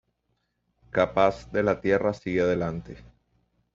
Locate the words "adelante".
2.41-2.97